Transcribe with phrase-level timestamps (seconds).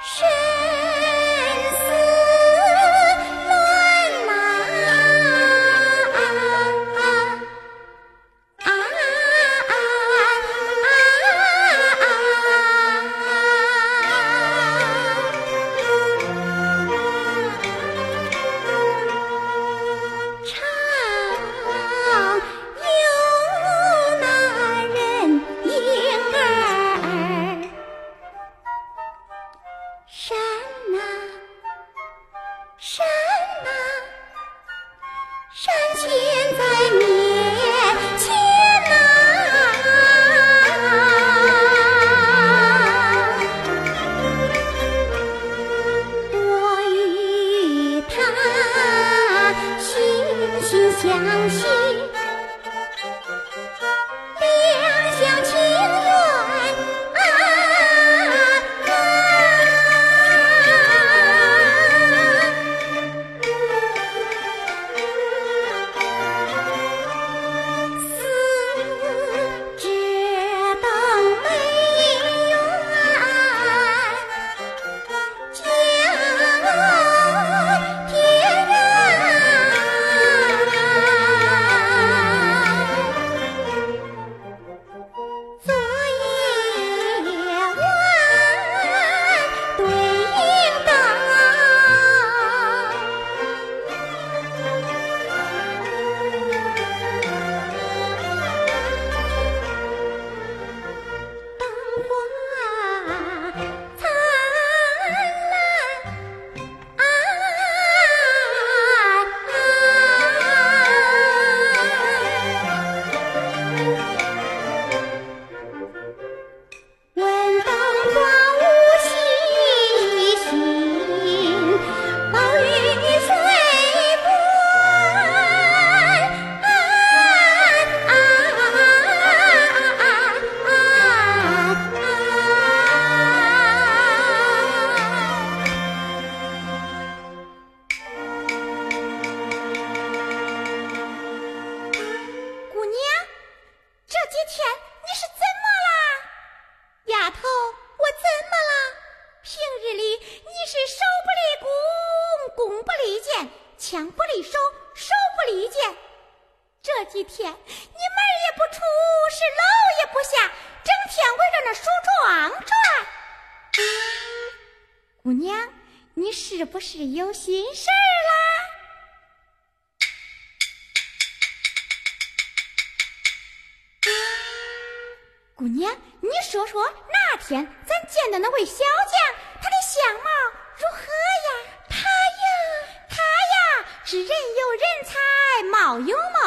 [0.00, 0.47] 是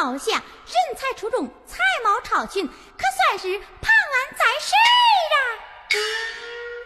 [0.02, 4.74] 好像人才出众，才貌超群，可算是盘安在世
[5.30, 5.36] 了。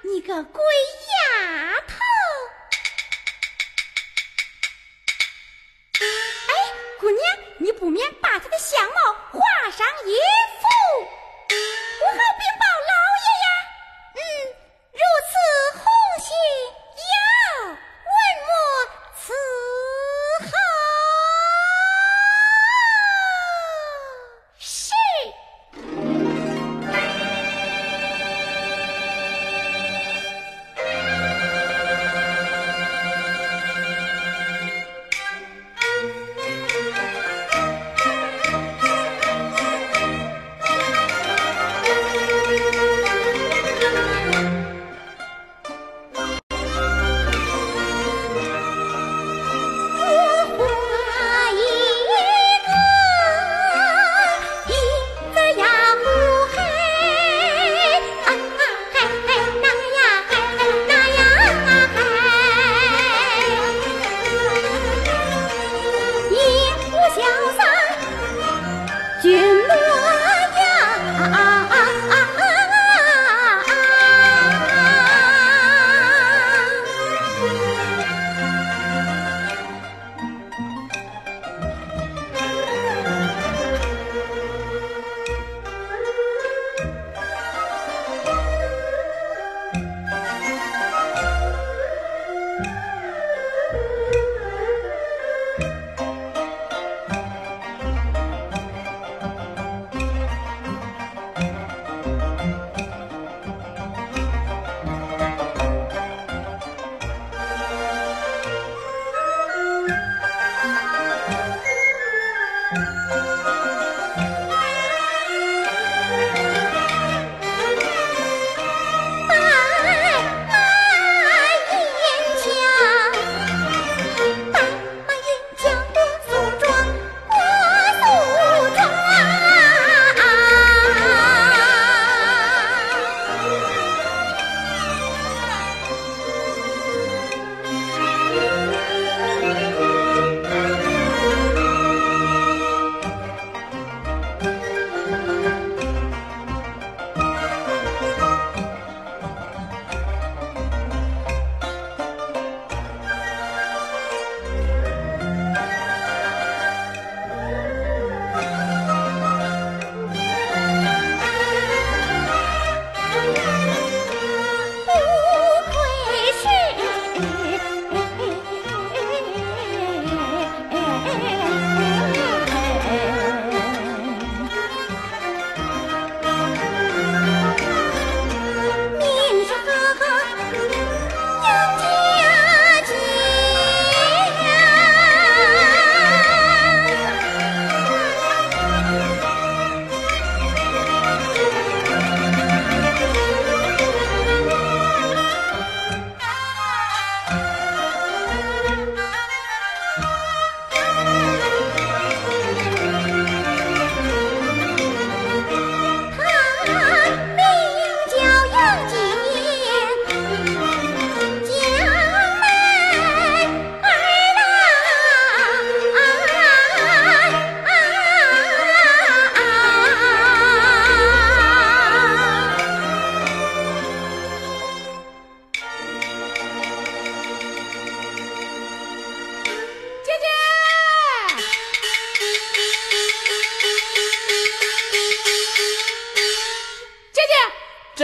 [0.03, 0.63] 你个鬼
[1.33, 1.95] 丫头。
[5.99, 6.53] 哎，
[7.01, 7.19] 姑娘，
[7.57, 9.41] 你不免把他的相貌画
[9.71, 10.15] 上一
[10.61, 10.67] 幅，
[11.01, 12.76] 我好禀报。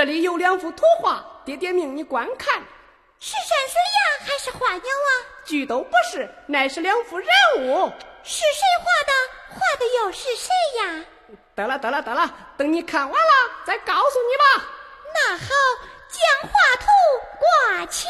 [0.04, 2.62] 两幅图画，爹爹命你观看。
[3.20, 5.10] 是山水呀，还是花鸟啊？
[5.44, 7.28] 俱都不是，乃是两幅人
[7.58, 7.92] 物。
[8.24, 9.12] 是谁画的？
[9.50, 10.48] 画的又是谁
[10.80, 11.04] 呀？
[11.54, 14.66] 得了，得了，得了，等你看完了再告诉你吧。
[15.14, 15.46] 那好，
[16.08, 16.86] 将画图
[17.76, 18.08] 挂起。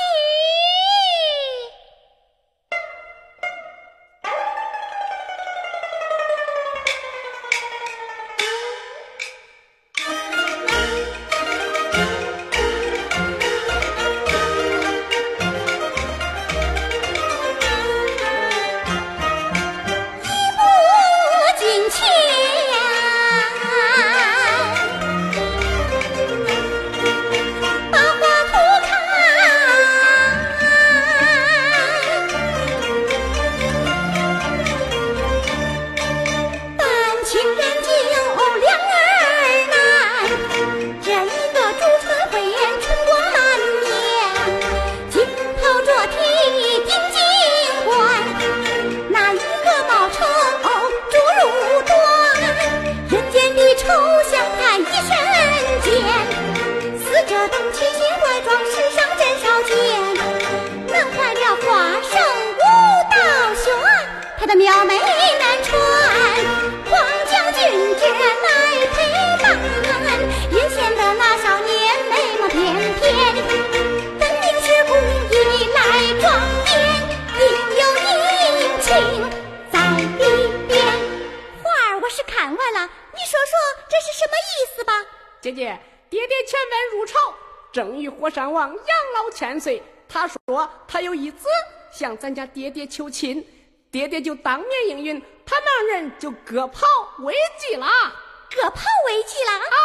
[90.89, 91.49] 他说他有一子
[91.93, 93.47] 向咱家爹爹求亲。
[93.91, 96.87] 爹爹就当面应允，他那人就割袍
[97.19, 97.87] 为祭了。
[98.51, 99.77] 割袍为祭了啊！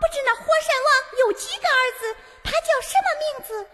[0.00, 2.16] 不知那火山王有几个儿子？
[2.44, 3.66] 他叫什么名字？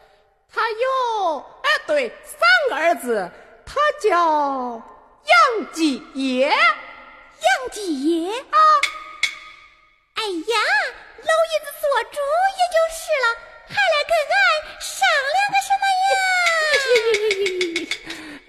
[0.50, 2.40] 他有哎，对，三
[2.70, 3.30] 个儿子。
[3.66, 4.82] 他叫
[5.24, 6.48] 杨继业。
[6.48, 8.58] 杨继业啊！
[10.14, 10.56] 哎呀，
[11.18, 12.18] 老爷子做主
[12.58, 13.26] 也就是了，
[13.68, 14.40] 还来跟俺
[14.80, 14.96] 商
[15.36, 16.16] 量个什么呀？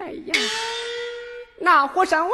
[0.00, 0.34] 哎呀！
[1.58, 2.32] 那火山王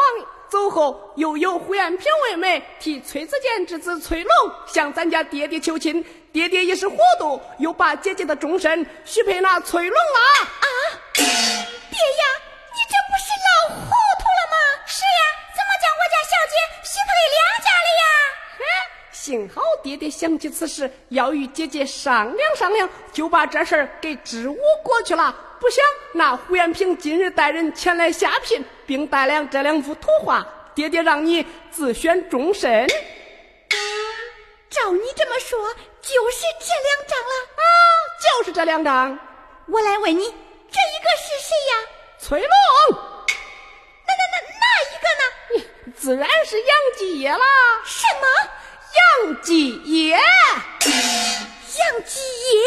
[0.49, 4.31] 走后，又有胡延平为媒，替崔子健之子崔龙
[4.67, 6.05] 向咱家爹爹求亲。
[6.33, 10.47] 爹爹一时糊涂，又把姐姐的终身许配那崔龙了。
[10.47, 10.67] 啊，
[11.15, 11.25] 爹
[19.27, 25.35] 幸好爹爹想起此事，要与姐姐商量商量，就把这事儿给支吾过去了。
[25.59, 32.87] 不想那胡延平今日带人前来下聘，并带了这两幅图画，爹爹让你自选终身。
[34.71, 35.59] 照你这么说，
[36.01, 37.63] 就是这两张了啊，
[38.23, 39.19] 就是这两张。
[39.67, 41.89] 我来问你，这一个是谁呀？
[42.21, 42.49] 崔龙。
[44.07, 44.65] 那那那那
[44.95, 45.67] 一个呢？
[45.85, 47.41] 你自然是杨继业了。
[47.85, 48.51] 什么？
[48.97, 50.17] 杨继业？
[50.17, 50.21] 杨
[52.07, 52.59] 继业？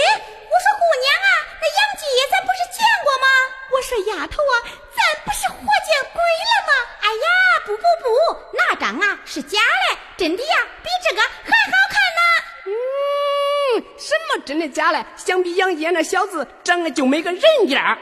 [0.49, 3.27] 我说姑娘啊，那杨继业咱不是见过吗？
[3.71, 4.55] 我说丫头啊，
[4.95, 6.71] 咱不是活见鬼了吗？
[7.01, 7.25] 哎呀，
[7.65, 8.07] 不不不，
[8.53, 9.59] 那张啊是假
[9.89, 12.21] 的，真的呀比这个还好看呢。
[12.65, 15.05] 嗯，什么真的假的？
[15.15, 17.97] 相比杨继业那小子，长得就没个人样。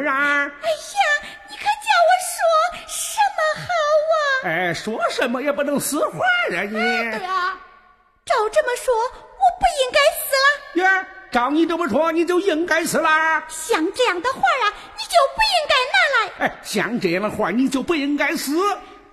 [0.00, 0.46] 事啊！
[0.62, 1.00] 哎呀，
[1.48, 2.36] 你可叫我说
[2.86, 3.66] 什么好
[4.12, 4.16] 啊？
[4.44, 6.24] 哎，说什么也不能死话
[6.56, 6.62] 啊！
[6.62, 7.58] 你对呀，
[8.24, 10.84] 照这么说，我不应该死了。
[10.84, 13.44] 呀，照你这么说，你就应该死啦。
[13.48, 16.46] 像这样的话啊，你就不应该拿来。
[16.46, 18.52] 哎，像这样的话，你就不应该死。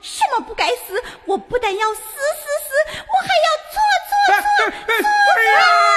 [0.01, 1.03] 什么不该死？
[1.25, 4.13] 我不但要死死死，我还要错错
[4.55, 5.94] 错错呀！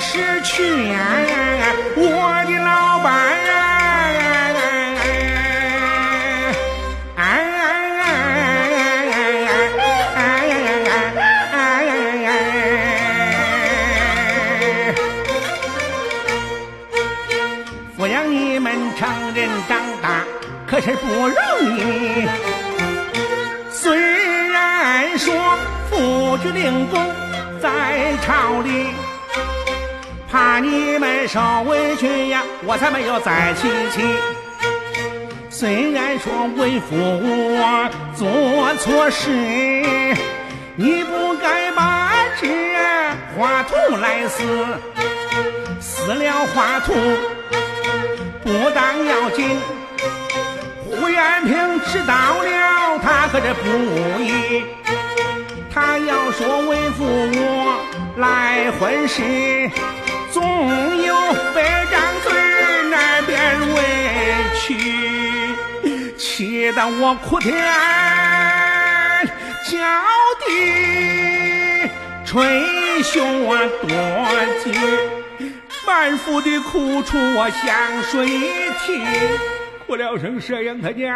[0.00, 0.62] 失去、
[0.92, 0.96] 啊
[1.96, 3.36] 我的老伴。
[17.98, 20.22] 抚养你们成人长大，
[20.68, 21.34] 可是不容
[21.76, 21.97] 易
[30.68, 34.02] 你们受委屈呀，我才没有再提起。
[35.50, 38.28] 虽然说为父我做
[38.76, 39.30] 错事，
[40.76, 42.46] 你不该把这
[43.36, 44.44] 画图来撕，
[45.80, 46.92] 撕了画图
[48.44, 49.58] 不当要紧。
[50.84, 54.62] 胡元平知道了，他可这不依。
[55.72, 57.84] 他要说为父我
[58.16, 59.22] 来婚事，
[60.32, 61.14] 总有
[61.54, 62.32] 百张嘴。
[62.90, 63.34] 那边
[63.74, 63.76] 委
[64.54, 64.64] 屈，
[66.16, 67.54] 气得我哭天
[69.66, 69.76] 叫
[70.46, 70.48] 地，
[72.24, 73.88] 捶胸啊跺
[74.64, 74.70] 脚，
[75.86, 78.26] 满腹的苦楚我向谁
[78.86, 78.86] 提？
[79.86, 81.14] 哭了声摄影他娘，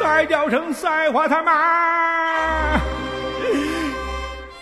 [0.00, 2.80] 再叫声赛花他妈，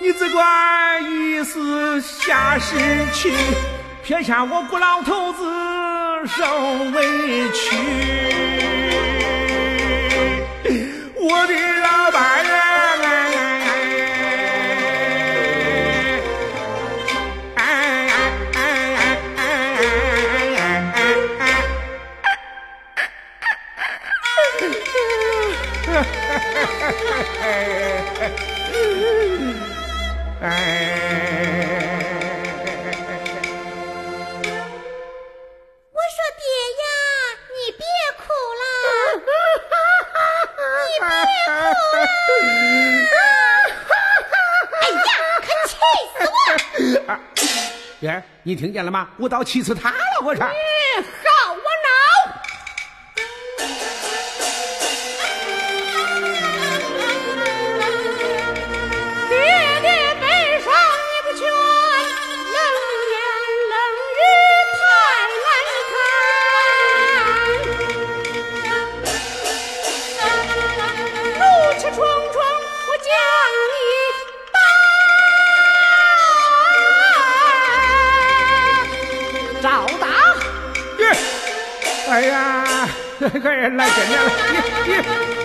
[0.07, 2.77] 你只管一时下世
[3.13, 3.33] 去。
[4.05, 5.43] 撇下我孤老头子
[6.29, 6.47] 受
[6.93, 7.77] 委屈，
[11.17, 12.53] 我的老伴儿
[30.43, 30.51] 儿，
[35.93, 36.45] 我说爹
[48.05, 49.09] 呀你听见了吗？
[49.19, 49.97] 我倒气死他了！
[50.23, 50.47] 我说。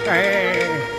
[0.08, 0.91] 哎。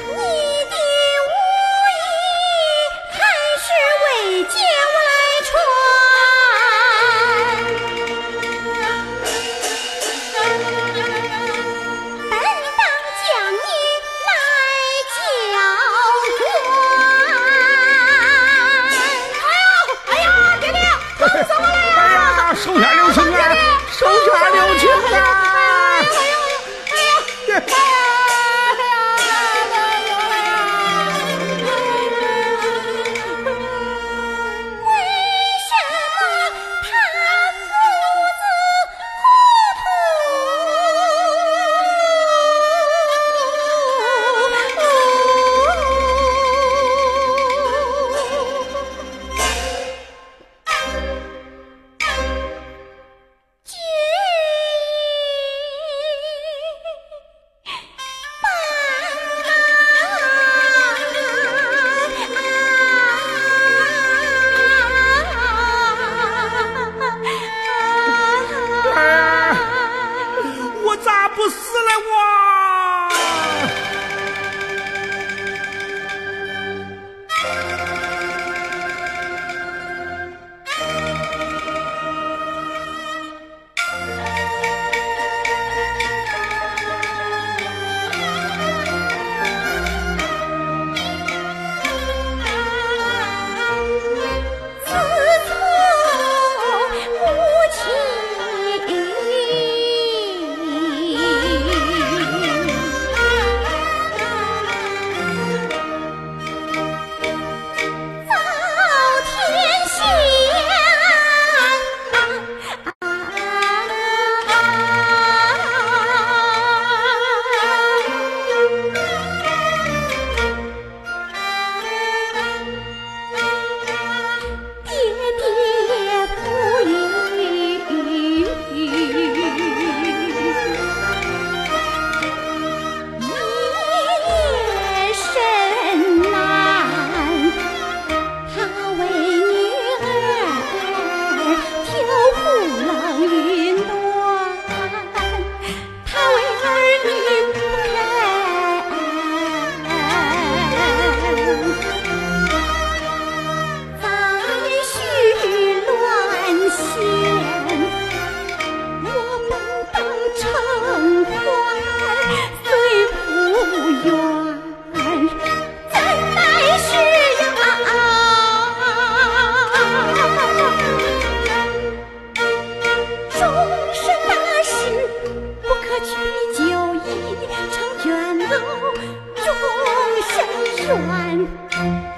[180.98, 182.11] 身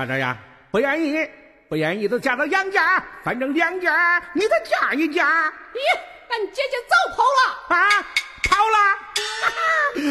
[0.00, 0.34] 咋着呀？
[0.70, 1.28] 不愿意，
[1.68, 5.98] 不愿意就嫁到杨家，反正两家你得嫁一家咦，
[6.30, 7.76] 俺姐姐早跑了。
[7.76, 8.06] 啊！
[8.48, 8.78] 跑了。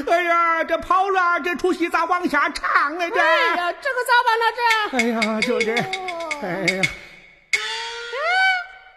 [0.12, 3.10] 哎呀，这跑了，这出戏咋往下唱啊？
[3.10, 4.46] 这，哎呀，这可咋办呢？
[4.60, 5.74] 这，哎呀，就这，
[6.46, 6.82] 哎呀，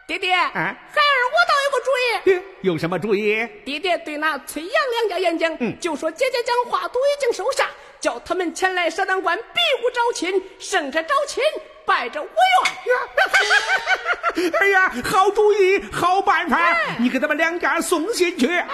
[0.07, 2.43] 爹爹，哎孩儿我倒有个主意。
[2.61, 3.47] 有什么主意？
[3.65, 7.71] 爹爹对那崔杨两家演讲，嗯就说姐姐讲话都已经收下，
[8.03, 11.41] 叫他们前来沙当关比武招亲，胜者招亲，
[11.87, 12.33] 败者无用。
[14.61, 16.77] 哎呀，好主意，好办法！
[16.99, 18.69] 你给他们两家送信去啊！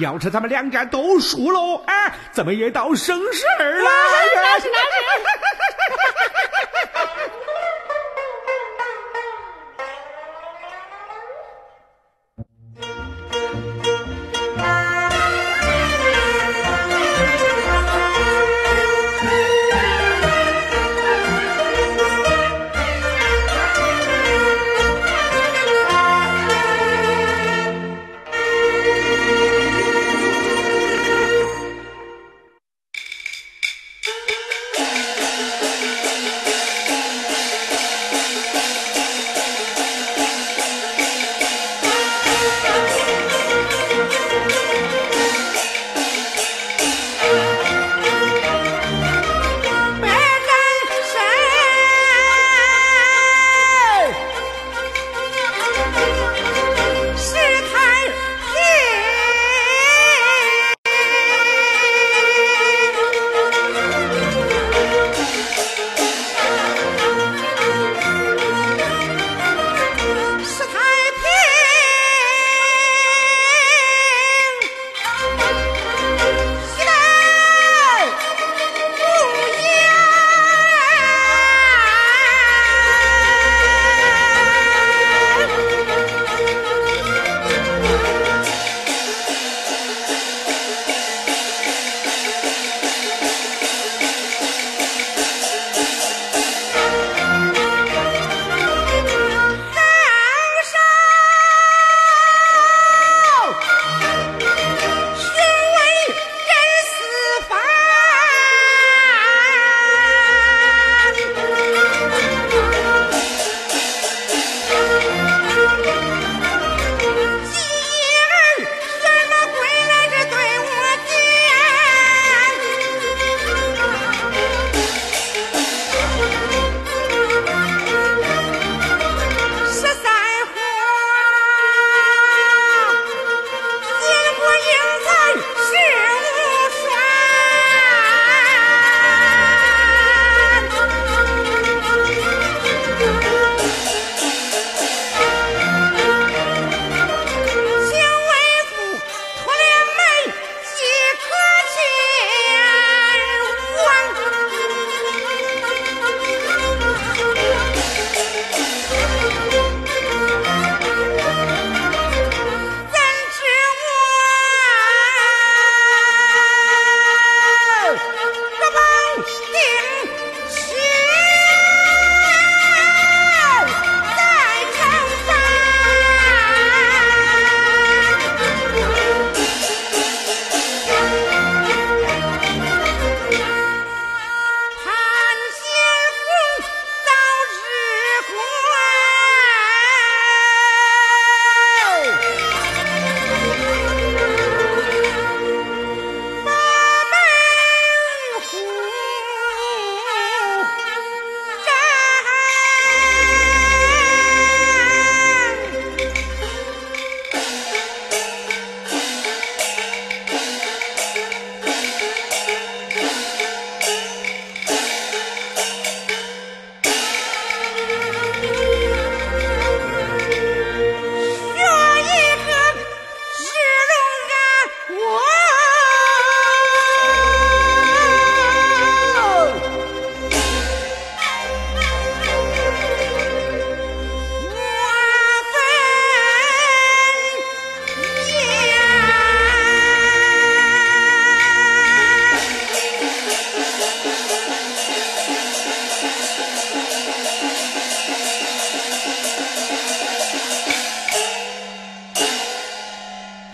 [0.00, 3.90] 要是他们两家都输喽，哎，咱们也到省事儿了。
[4.34, 4.94] 那是那是。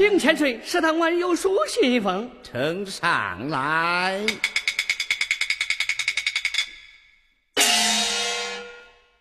[0.00, 2.30] 禀千岁，石堂官有书信一封。
[2.42, 4.24] 呈上来。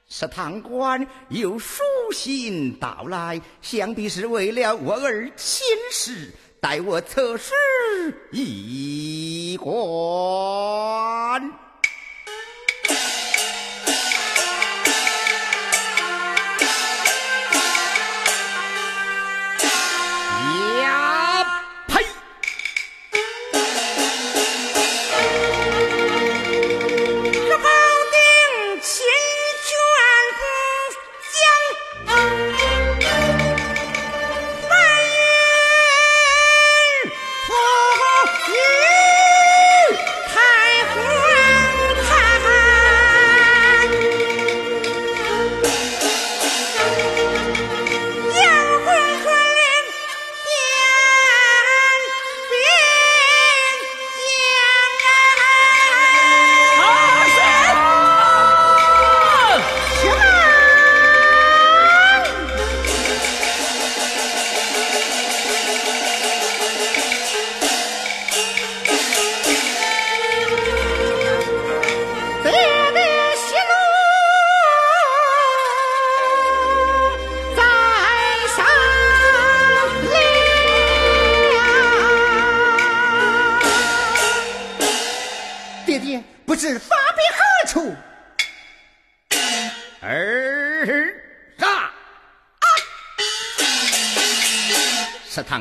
[0.08, 7.52] 石堂官有书信到来，想必是为了我儿亲事，待我测试
[8.32, 9.82] 一观。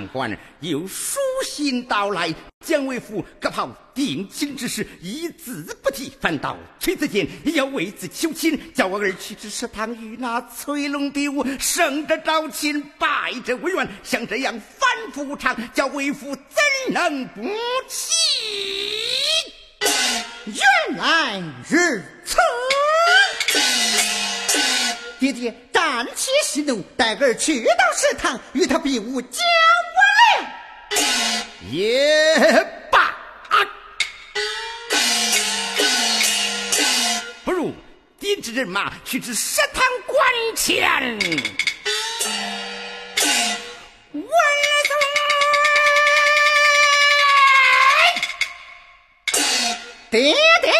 [0.08, 17.42] 官有书信到来，蒋为父各跑定亲之事一字不提，反倒崔子建要为子求亲，叫我儿去至食堂与那崔龙比武，胜者招亲，败者为怨，像这样反复无常，叫为父怎能不
[17.88, 18.14] 气？
[20.46, 21.76] 原来如
[22.24, 22.36] 此，
[25.20, 29.38] 爹爹暂且息怒，待儿去到食堂与他比武交。
[31.70, 32.34] 也
[32.90, 33.14] 罢，
[37.44, 37.74] 不如
[38.18, 40.18] 点支人马去至石堂关
[40.56, 41.18] 前。
[50.10, 50.72] 爹爹